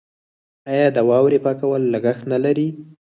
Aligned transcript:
آیا 0.71 0.87
د 0.95 0.97
واورې 1.09 1.39
پاکول 1.45 1.81
لګښت 1.93 2.23
نلري؟ 2.31 2.67